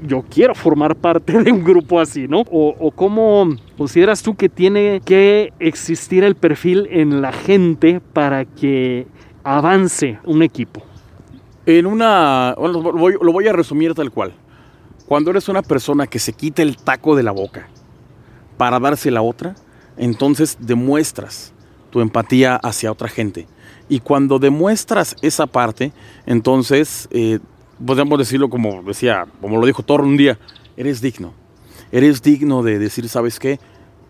[0.08, 2.41] yo quiero formar parte de un grupo así, ¿no?
[2.49, 8.45] O, o cómo consideras tú que tiene que existir el perfil en la gente para
[8.45, 9.06] que
[9.43, 10.82] avance un equipo.
[11.67, 12.56] En una.
[12.58, 12.82] Bueno,
[13.21, 14.34] lo voy, a resumir tal cual.
[15.06, 17.67] Cuando eres una persona que se quita el taco de la boca
[18.56, 19.53] para darse la otra,
[19.97, 21.51] entonces demuestras
[21.91, 23.47] tu empatía hacia otra gente.
[23.89, 25.91] Y cuando demuestras esa parte,
[26.25, 27.39] entonces eh,
[27.86, 30.39] podemos decirlo como decía, como lo dijo Thor un día,
[30.77, 31.34] eres digno.
[31.91, 33.60] Eres digno de decir, ¿sabes qué?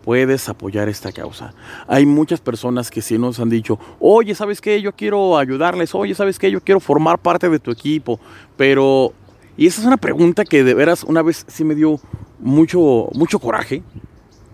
[0.08, 1.52] Puedes apoyar esta causa.
[1.86, 4.80] Hay muchas personas que sí nos han dicho, oye, ¿sabes qué?
[4.80, 6.50] Yo quiero ayudarles, oye, ¿sabes qué?
[6.50, 8.18] Yo quiero formar parte de tu equipo,
[8.56, 9.12] pero...
[9.58, 12.00] Y esa es una pregunta que de veras una vez sí me dio
[12.38, 13.82] mucho, mucho coraje.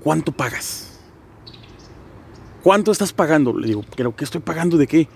[0.03, 1.01] ¿Cuánto pagas?
[2.65, 3.57] ¿Cuánto estás pagando?
[3.57, 5.09] Le digo, ¿pero qué estoy pagando de qué?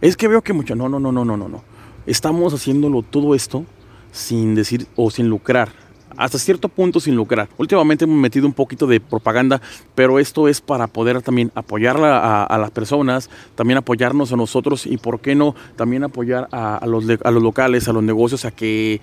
[0.00, 0.74] Es que veo que mucho.
[0.74, 1.62] No, no, no, no, no, no, no.
[2.04, 3.64] Estamos haciéndolo todo esto
[4.10, 5.83] sin decir o sin lucrar.
[6.16, 7.48] Hasta cierto punto sin lucrar.
[7.58, 9.60] Últimamente hemos metido un poquito de propaganda,
[9.94, 14.96] pero esto es para poder también apoyar a, las personas, también apoyarnos a nosotros y,
[14.96, 15.54] ¿por qué no?
[15.76, 19.00] También apoyar a, a los, a los locales, a los negocios, a que,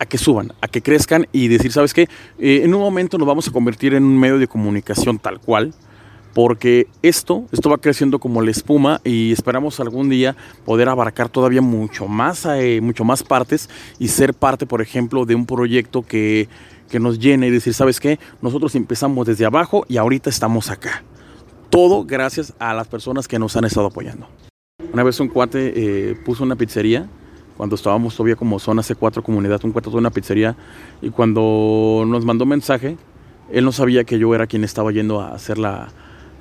[0.00, 2.08] a que suban, a que crezcan y decir, ¿sabes qué?
[2.38, 5.74] Eh, en un momento nos vamos a convertir en un medio de comunicación tal cual,
[6.34, 11.60] porque esto, esto va creciendo como la espuma y esperamos algún día poder abarcar todavía
[11.60, 16.48] mucho más, eh, mucho más partes y ser parte, por ejemplo, de un proyecto que,
[16.88, 18.18] que nos llene y decir, ¿sabes qué?
[18.42, 21.02] Nosotros empezamos desde abajo y ahorita estamos acá.
[21.68, 24.28] Todo gracias a las personas que nos han estado apoyando.
[24.92, 27.08] Una vez un cuate eh, puso una pizzería
[27.56, 30.56] cuando estábamos todavía como zona C4 comunidad, un cuate de una pizzería
[31.02, 32.96] y cuando nos mandó mensaje,
[33.52, 35.88] él no sabía que yo era quien estaba yendo a hacer la,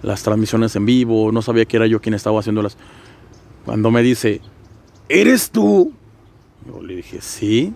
[0.01, 2.77] las transmisiones en vivo, no sabía que era yo quien estaba haciéndolas.
[3.65, 4.41] Cuando me dice,
[5.07, 5.93] ¿eres tú?
[6.65, 7.73] Yo le dije, sí.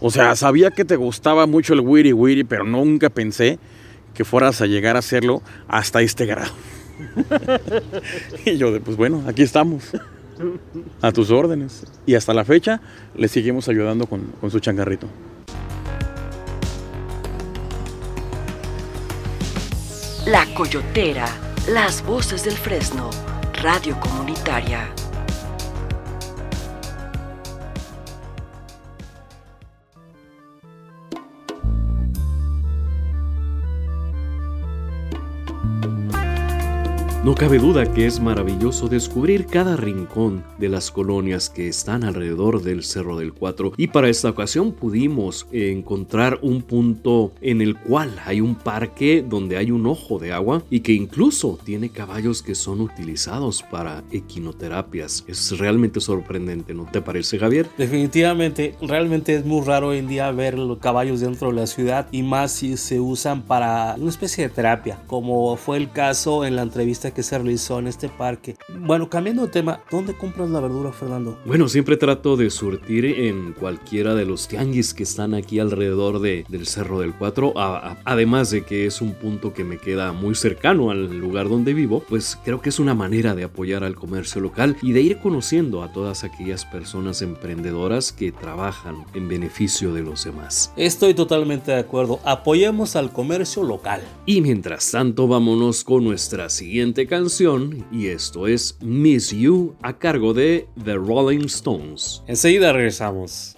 [0.00, 3.58] O sea, sabía que te gustaba mucho el wiri wiri, pero nunca pensé
[4.12, 6.52] que fueras a llegar a hacerlo hasta este grado.
[8.44, 9.90] y yo, pues bueno, aquí estamos.
[11.00, 11.84] A tus órdenes.
[12.06, 12.80] Y hasta la fecha
[13.16, 15.06] le seguimos ayudando con, con su changarrito.
[20.26, 21.26] La Coyotera,
[21.68, 23.10] las voces del Fresno,
[23.60, 24.88] radio comunitaria.
[37.24, 42.62] No cabe duda que es maravilloso descubrir cada rincón de las colonias que están alrededor
[42.62, 48.14] del Cerro del Cuatro y para esta ocasión pudimos encontrar un punto en el cual
[48.26, 52.54] hay un parque donde hay un ojo de agua y que incluso tiene caballos que
[52.54, 55.24] son utilizados para equinoterapias.
[55.26, 57.70] Es realmente sorprendente, ¿no te parece Javier?
[57.78, 62.06] Definitivamente, realmente es muy raro hoy en día ver los caballos dentro de la ciudad
[62.12, 66.56] y más si se usan para una especie de terapia, como fue el caso en
[66.56, 68.56] la entrevista que se realizó en este parque.
[68.80, 71.38] Bueno, cambiando de tema, ¿dónde compras la verdura, Fernando?
[71.44, 76.44] Bueno, siempre trato de surtir en cualquiera de los tianguis que están aquí alrededor de,
[76.48, 77.54] del Cerro del Cuatro.
[77.56, 82.04] además de que es un punto que me queda muy cercano al lugar donde vivo,
[82.08, 85.82] pues creo que es una manera de apoyar al comercio local y de ir conociendo
[85.82, 90.72] a todas aquellas personas emprendedoras que trabajan en beneficio de los demás.
[90.76, 92.20] Estoy totalmente de acuerdo.
[92.24, 94.02] Apoyemos al comercio local.
[94.26, 100.34] Y mientras tanto, vámonos con nuestra siguiente canción y esto es Miss You a cargo
[100.34, 102.22] de The Rolling Stones.
[102.26, 103.56] Enseguida regresamos.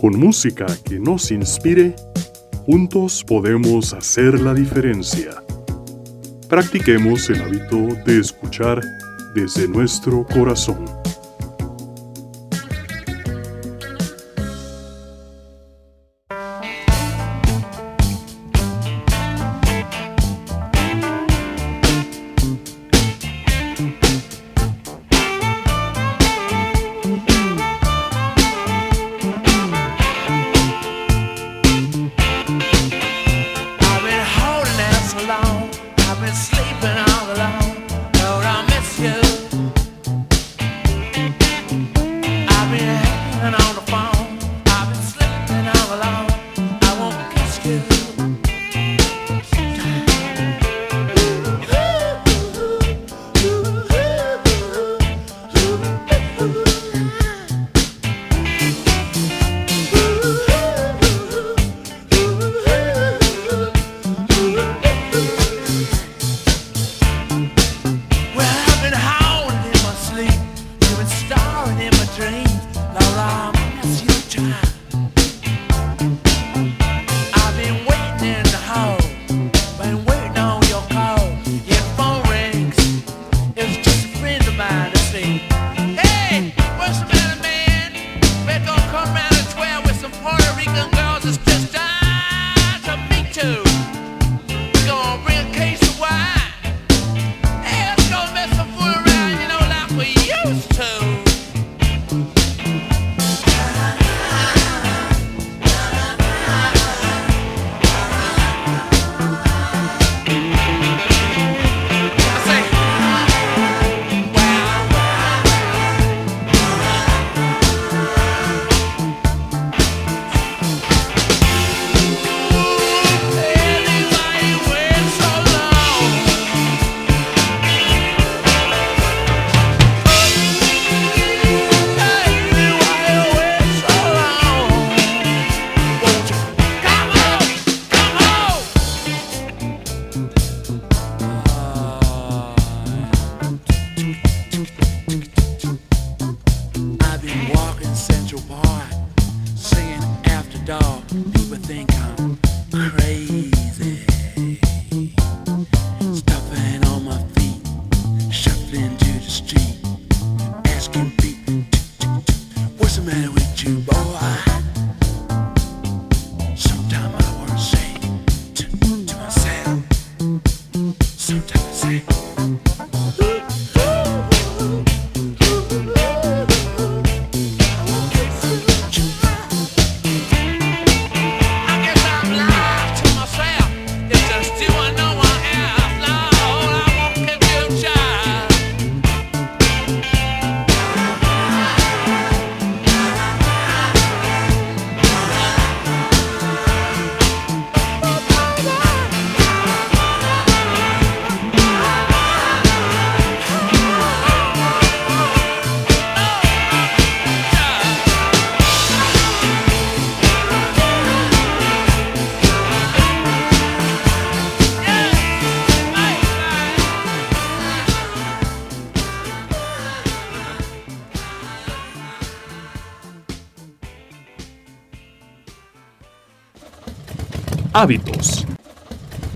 [0.00, 1.94] Con música que nos inspire,
[2.64, 5.42] juntos podemos hacer la diferencia.
[6.48, 8.80] Practiquemos el hábito de escuchar
[9.34, 10.99] desde nuestro corazón.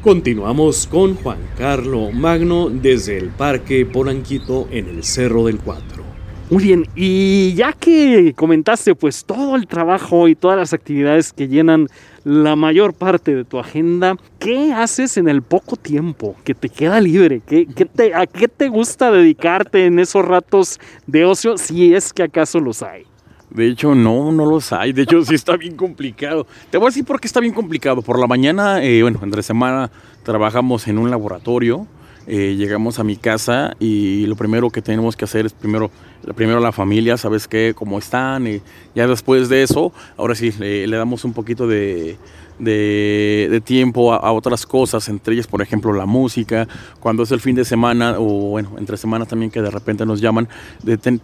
[0.05, 6.05] Continuamos con Juan Carlo Magno desde el Parque Polanquito en el Cerro del Cuatro.
[6.51, 11.49] Muy bien, y ya que comentaste pues todo el trabajo y todas las actividades que
[11.49, 11.89] llenan
[12.23, 17.01] la mayor parte de tu agenda, ¿qué haces en el poco tiempo que te queda
[17.01, 17.41] libre?
[17.41, 22.13] ¿Qué, qué te, ¿A qué te gusta dedicarte en esos ratos de ocio si es
[22.13, 23.07] que acaso los hay?
[23.55, 24.93] De hecho, no, no los hay.
[24.93, 26.47] De hecho, sí está bien complicado.
[26.71, 28.03] Te voy a decir por qué está bien complicado.
[28.03, 29.91] Por la mañana, eh, bueno, entre semana
[30.25, 31.87] trabajamos en un laboratorio.
[32.27, 35.91] Eh, llegamos a mi casa y lo primero que tenemos que hacer es primero,
[36.33, 37.75] primero la familia, ¿sabes qué?
[37.77, 38.47] ¿Cómo están?
[38.47, 38.63] Y
[38.95, 42.17] ya después de eso, ahora sí, le, damos un poquito de,
[42.59, 46.67] de, tiempo a, otras cosas, entre ellas, por ejemplo, la música.
[47.01, 50.21] Cuando es el fin de semana, o bueno, entre semanas también que de repente nos
[50.21, 50.49] llaman,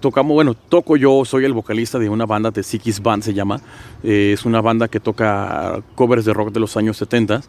[0.01, 3.61] tocamos, bueno, toco yo, soy el vocalista de una banda de Sikis Band, se llama.
[4.03, 7.43] Eh, es una banda que toca covers de rock de los años 70.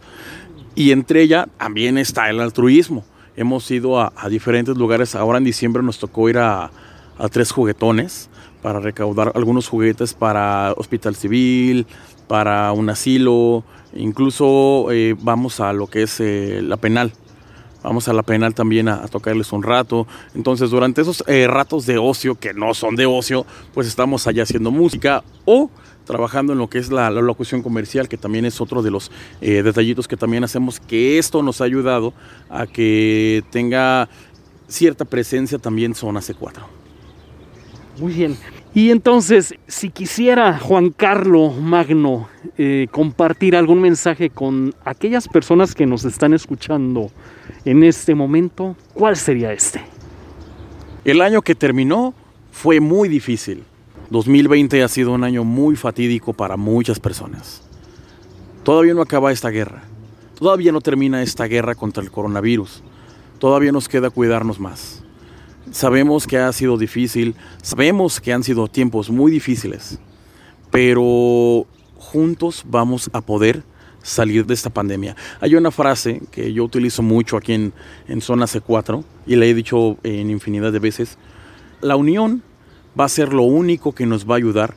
[0.74, 3.04] Y entre ella también está el altruismo.
[3.36, 5.16] Hemos ido a, a diferentes lugares.
[5.16, 6.72] Ahora en diciembre nos tocó ir a,
[7.18, 8.30] a tres juguetones
[8.62, 11.88] para recaudar algunos juguetes para Hospital Civil,
[12.28, 17.12] para un asilo, incluso eh, vamos a lo que es eh, la penal.
[17.84, 20.06] Vamos a la penal también a, tocarles un rato.
[20.36, 23.44] Entonces, durante esos eh, ratos de ocio, que no son de ocio,
[23.74, 25.72] pues estamos allá haciendo música o
[26.06, 29.12] trabajando en lo que es la, la locución comercial, que también es otro de los
[29.40, 32.14] detallitos que también hacemos, que esto nos ha ayudado
[32.50, 34.10] a que tenga
[34.68, 36.81] cierta presencia también Zona C4.
[38.02, 38.36] Muy bien.
[38.74, 45.86] Y entonces, si quisiera Juan Carlos Magno eh, compartir algún mensaje con aquellas personas que
[45.86, 47.12] nos están escuchando
[47.64, 49.84] en este momento, ¿cuál sería este?
[51.06, 52.16] El año que terminó
[52.52, 53.66] fue muy difícil.
[54.10, 57.62] 2020 ha sido un año muy fatídico para muchas personas.
[58.64, 59.84] Todavía no acaba esta guerra.
[60.40, 62.82] Todavía no termina esta guerra contra el coronavirus.
[63.38, 65.01] Todavía nos queda cuidarnos más.
[65.72, 70.00] Sabemos que ha sido difícil, sabemos que han sido tiempos muy difíciles,
[70.70, 71.66] pero
[71.96, 73.64] juntos vamos a poder
[74.04, 75.16] salir de esta pandemia.
[75.40, 77.74] Hay una frase que yo utilizo mucho aquí en,
[78.10, 81.18] en Zona C4 y la he dicho en infinidad de veces.
[81.80, 82.44] La unión
[83.00, 84.76] va a ser lo único que nos va a ayudar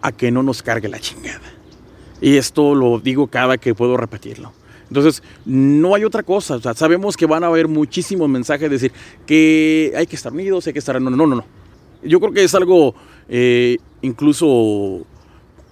[0.00, 1.40] a que no nos cargue la chingada.
[2.20, 4.52] Y esto lo digo cada que puedo repetirlo.
[4.88, 6.56] Entonces, no hay otra cosa.
[6.56, 8.92] O sea, sabemos que van a haber muchísimos mensajes de decir
[9.26, 11.00] que hay que estar unidos, hay que estar...
[11.00, 11.44] No, no, no, no.
[12.02, 12.94] Yo creo que es algo
[13.28, 15.04] eh, incluso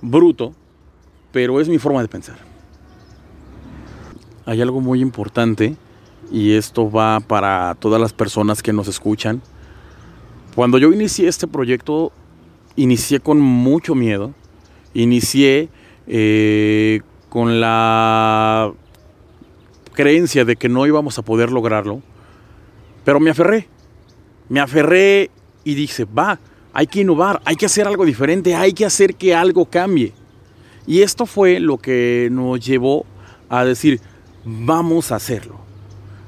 [0.00, 0.52] bruto,
[1.32, 2.36] pero es mi forma de pensar.
[4.46, 5.76] Hay algo muy importante
[6.30, 9.40] y esto va para todas las personas que nos escuchan.
[10.54, 12.12] Cuando yo inicié este proyecto,
[12.76, 14.32] inicié con mucho miedo.
[14.92, 15.68] Inicié
[16.06, 18.72] eh, con la
[19.94, 22.02] creencia de que no íbamos a poder lograrlo,
[23.04, 23.68] pero me aferré.
[24.48, 25.30] Me aferré
[25.64, 26.38] y dije, va,
[26.72, 30.12] hay que innovar, hay que hacer algo diferente, hay que hacer que algo cambie.
[30.86, 33.06] Y esto fue lo que nos llevó
[33.48, 34.00] a decir,
[34.44, 35.60] vamos a hacerlo.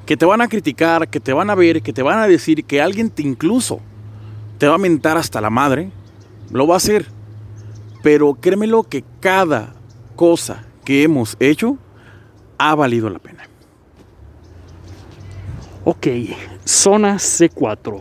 [0.07, 2.65] Que te van a criticar, que te van a ver, que te van a decir,
[2.65, 3.81] que alguien te incluso
[4.59, 5.91] te va a mentar hasta la madre,
[6.51, 7.07] lo va a hacer.
[8.03, 9.75] Pero créemelo que cada
[10.15, 11.77] cosa que hemos hecho
[12.57, 13.36] ha valido la pena.
[15.89, 16.09] Ok,
[16.65, 18.01] zona C4.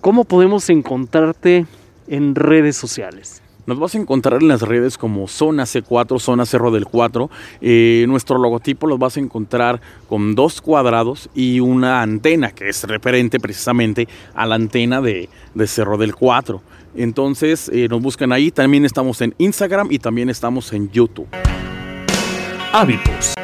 [0.00, 1.66] ¿Cómo podemos encontrarte
[2.06, 3.42] en redes sociales?
[3.66, 7.28] Nos vas a encontrar en las redes como Zona C4, Zona Cerro del 4.
[7.60, 12.82] Eh, nuestro logotipo los vas a encontrar con dos cuadrados y una antena que es
[12.84, 16.62] referente precisamente a la antena de, de Cerro del 4.
[16.96, 18.50] Entonces eh, nos buscan ahí.
[18.50, 21.28] También estamos en Instagram y también estamos en YouTube.
[22.72, 23.34] Hábitos.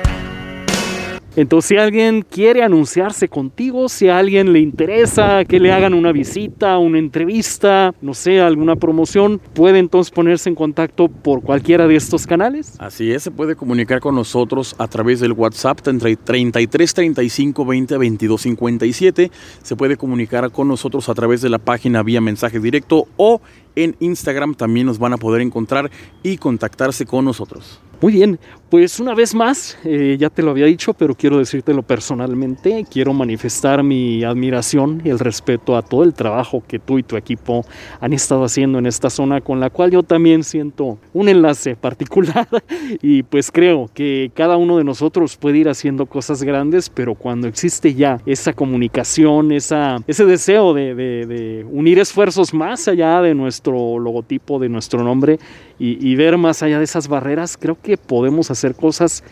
[1.36, 6.12] Entonces, si alguien quiere anunciarse contigo, si a alguien le interesa que le hagan una
[6.12, 11.96] visita, una entrevista, no sé, alguna promoción, puede entonces ponerse en contacto por cualquiera de
[11.96, 12.74] estos canales.
[12.78, 18.40] Así es, se puede comunicar con nosotros a través del WhatsApp 33 35 20 22
[18.40, 19.30] 57.
[19.62, 23.40] Se puede comunicar con nosotros a través de la página vía mensaje directo o
[23.76, 25.90] en Instagram también nos van a poder encontrar
[26.22, 27.80] y contactarse con nosotros.
[28.00, 28.38] Muy bien,
[28.74, 33.12] pues una vez más, eh, ya te lo había dicho, pero quiero decírtelo personalmente, quiero
[33.12, 37.64] manifestar mi admiración y el respeto a todo el trabajo que tú y tu equipo
[38.00, 42.48] han estado haciendo en esta zona, con la cual yo también siento un enlace particular.
[43.00, 47.46] Y pues creo que cada uno de nosotros puede ir haciendo cosas grandes, pero cuando
[47.46, 54.58] existe ya esa comunicación, esa, ese deseo de, unir esfuerzos más allá de nuestro logotipo,
[54.58, 55.38] de nuestro nombre
[55.78, 59.22] y, y ver más allá de esas barreras, creo que podemos hacer cosas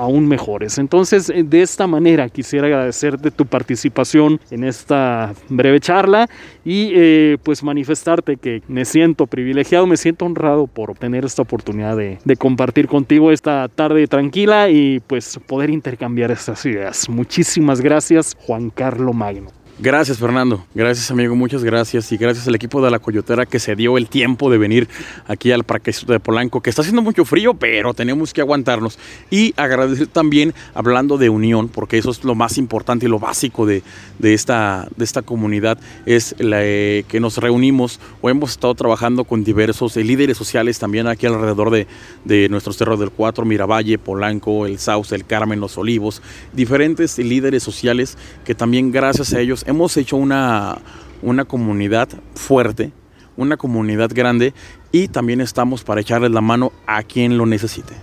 [0.00, 0.78] aún mejores.
[0.78, 6.26] Entonces, eh, de esta manera quisiera agradecerte tu participación en esta breve charla
[6.64, 11.98] y eh, pues manifestarte que me siento privilegiado, me siento honrado por obtener esta oportunidad
[11.98, 17.08] de, de compartir contigo esta tarde tranquila y pues poder intercambiar estas ideas.
[17.10, 19.59] Muchísimas gracias, Juan Carlos Magno.
[19.82, 20.62] Gracias, Fernando.
[20.74, 21.34] Gracias, amigo.
[21.34, 22.12] Muchas gracias.
[22.12, 24.86] Y gracias al equipo de la Coyotera que se dio el tiempo de venir
[25.26, 28.98] aquí al Parque de Polanco, que está haciendo mucho frío, pero tenemos que aguantarnos.
[29.30, 33.64] Y agradecer también, hablando de unión, porque eso es lo más importante y lo básico
[33.64, 33.82] de,
[34.18, 39.24] de esta, de esta comunidad, es la, eh, que nos reunimos o hemos estado trabajando
[39.24, 41.86] con diversos eh, líderes sociales también aquí alrededor de,
[42.26, 46.20] de nuestros cerros del Cuatro, Miravalle, Polanco, el Sauce, el Carmen, los Olivos,
[46.52, 50.78] diferentes líderes sociales que también gracias a ellos hemos hecho una,
[51.22, 52.92] una comunidad fuerte,
[53.36, 54.52] una comunidad grande
[54.92, 57.94] y también estamos para echarles la mano a quien lo necesite.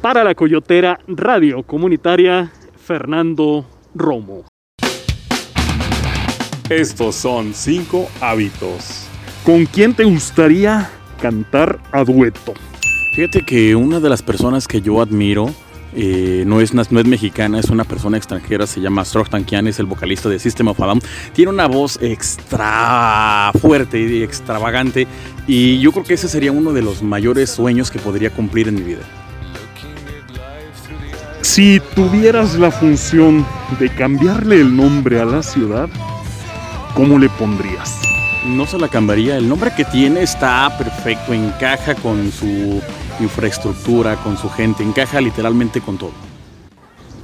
[0.00, 4.44] Para la Coyotera Radio Comunitaria, Fernando Romo.
[6.68, 9.06] Estos son cinco hábitos.
[9.44, 12.54] ¿Con quién te gustaría cantar a dueto?
[13.14, 15.54] Fíjate que una de las personas que yo admiro
[15.98, 19.78] eh, no, es, no es mexicana, es una persona extranjera, se llama Srok Tankian, es
[19.78, 21.00] el vocalista de System of a Down.
[21.32, 25.06] Tiene una voz extra fuerte y extravagante
[25.46, 28.74] y yo creo que ese sería uno de los mayores sueños que podría cumplir en
[28.74, 29.02] mi vida.
[31.40, 33.46] Si tuvieras la función
[33.78, 35.88] de cambiarle el nombre a la ciudad,
[36.94, 37.98] ¿cómo le pondrías?
[38.44, 42.82] No se la cambiaría, el nombre que tiene está perfecto, encaja con su
[43.20, 46.12] infraestructura, con su gente, encaja literalmente con todo.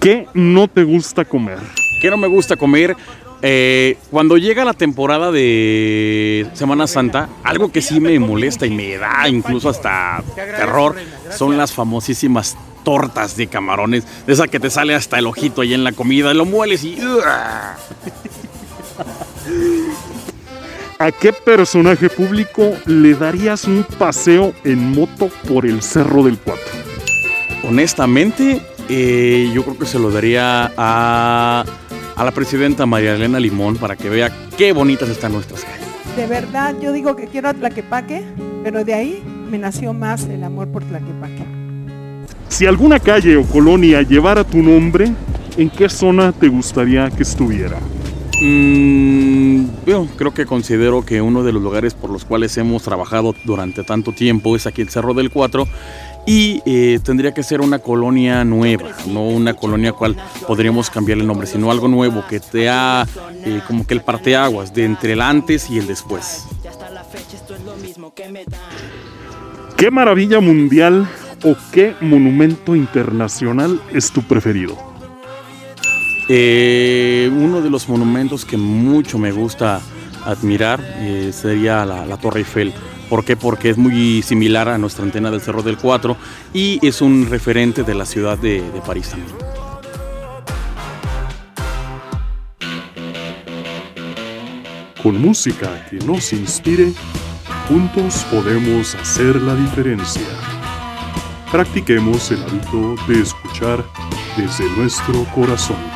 [0.00, 1.58] ¿Qué no te gusta comer?
[2.00, 2.96] ¿Qué no me gusta comer?
[3.44, 8.96] Eh, cuando llega la temporada de Semana Santa, algo que sí me molesta y me
[8.96, 10.94] da incluso hasta terror
[11.36, 15.74] son las famosísimas tortas de camarones, de esa que te sale hasta el ojito ahí
[15.74, 16.96] en la comida, lo mueles y...
[21.02, 26.62] ¿A qué personaje público le darías un paseo en moto por el Cerro del Cuatro?
[27.68, 31.64] Honestamente, eh, yo creo que se lo daría a,
[32.14, 35.88] a la presidenta María Elena Limón para que vea qué bonitas están nuestras calles.
[36.14, 38.22] De verdad, yo digo que quiero a Tlaquepaque,
[38.62, 41.44] pero de ahí me nació más el amor por Tlaquepaque.
[42.48, 45.10] Si alguna calle o colonia llevara tu nombre,
[45.56, 47.78] ¿en qué zona te gustaría que estuviera?
[48.44, 53.36] Mm, bueno, creo que considero que uno de los lugares por los cuales hemos trabajado
[53.44, 55.68] durante tanto tiempo es aquí el Cerro del Cuatro
[56.26, 61.26] y eh, tendría que ser una colonia nueva, no una colonia cual podríamos cambiar el
[61.26, 63.06] nombre, sino algo nuevo que te ha
[63.44, 66.44] eh, como que el parteaguas de entre el antes y el después.
[69.76, 71.08] ¿Qué maravilla mundial
[71.44, 74.91] o qué monumento internacional es tu preferido?
[76.28, 79.80] Eh, uno de los monumentos que mucho me gusta
[80.24, 82.72] admirar eh, sería la, Torre Eiffel.
[83.08, 83.36] ¿Por qué?
[83.36, 86.16] Porque es muy similar a nuestra antena del Cerro del Cuatro
[86.54, 89.36] y es un referente de la ciudad de París también.
[95.02, 96.92] Con música que nos inspire,
[97.68, 100.22] juntos podemos hacer la diferencia.
[101.50, 103.84] Practiquemos el hábito de escuchar
[104.36, 105.91] desde nuestro corazón.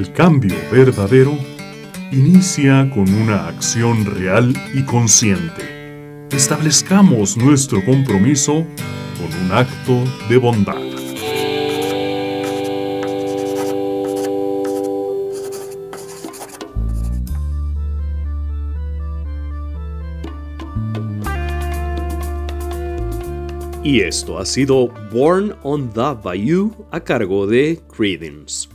[0.00, 1.36] El cambio verdadero
[2.10, 6.26] inicia con una acción real y consciente.
[6.30, 8.64] Establezcamos nuestro compromiso
[9.18, 10.80] con un acto de bondad.
[23.84, 27.82] Y esto ha sido Born on the Bayou a cargo de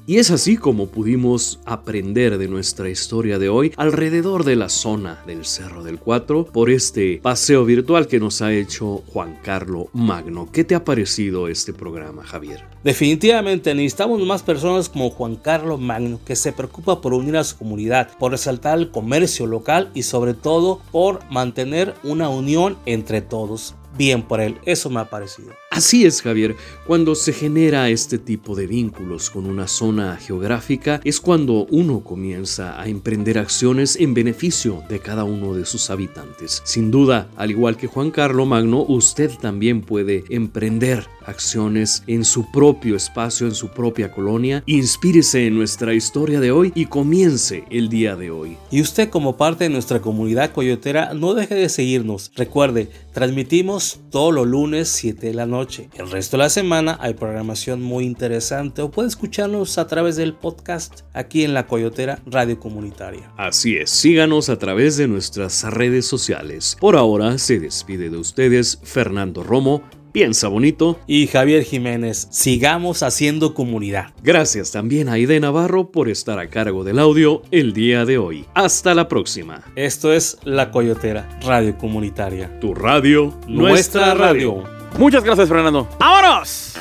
[0.05, 5.23] Y es así como pudimos aprender de nuestra historia de hoy alrededor de la zona
[5.25, 10.47] del Cerro del Cuatro por este paseo virtual que nos ha hecho Juan Carlo Magno.
[10.51, 12.65] ¿Qué te ha parecido este programa, Javier?
[12.83, 17.57] Definitivamente necesitamos más personas como Juan Carlos Magno que se preocupa por unir a su
[17.57, 23.73] comunidad, por resaltar el comercio local y sobre todo por mantener una unión entre todos
[23.97, 24.59] bien por él.
[24.65, 25.49] Eso me ha parecido.
[25.75, 26.55] Así es, Javier.
[26.87, 32.79] Cuando se genera este tipo de vínculos con una zona geográfica es cuando uno comienza
[32.79, 36.61] a emprender acciones en beneficio de cada uno de sus habitantes.
[36.63, 42.49] Sin duda, al igual que Juan Carlos Magno, usted también puede emprender acciones en su
[42.51, 44.63] propio espacio, en su propia colonia.
[44.67, 48.55] Inspírese en nuestra historia de hoy y comience el día de hoy.
[48.71, 52.31] Y usted como parte de nuestra comunidad coyotera, no deje de seguirnos.
[52.35, 55.64] Recuerde, transmitimos todos los lunes 7 de la noche
[55.97, 60.33] el resto de la semana hay programación muy interesante o puede escucharnos a través del
[60.33, 63.31] podcast aquí en la Coyotera Radio Comunitaria.
[63.37, 66.77] Así es, síganos a través de nuestras redes sociales.
[66.79, 69.81] Por ahora se despide de ustedes Fernando Romo.
[70.11, 70.97] Piensa bonito.
[71.07, 74.13] Y Javier Jiménez, sigamos haciendo comunidad.
[74.23, 78.45] Gracias también a Aide Navarro por estar a cargo del audio el día de hoy.
[78.53, 79.61] Hasta la próxima.
[79.75, 82.61] Esto es La Coyotera, Radio Comunitaria.
[82.61, 84.74] Tu radio, nuestra, radio.
[84.98, 85.88] Muchas gracias, Fernando.
[85.98, 86.74] ¡Vámonos!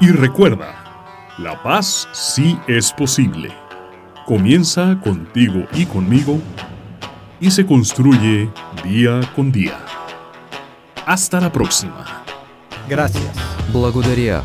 [0.00, 0.74] Y recuerda,
[1.38, 3.52] la paz sí es posible.
[4.26, 6.40] Comienza contigo y conmigo
[7.40, 8.50] y se construye
[8.82, 9.78] día con día.
[11.06, 12.24] Hasta la próxima.
[12.88, 13.30] Gracias.
[13.72, 14.42] Благодаря.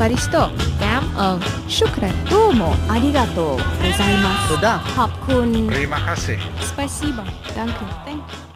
[0.00, 0.38] パリスト、
[0.80, 2.24] ガム・オン・シュクレン。
[2.24, 4.56] どうもありがとうございます。
[4.56, 5.68] ハプコン。
[6.62, 7.54] スパイシーバー。
[7.54, 7.88] ダンクン。
[8.18, 8.49] Thank.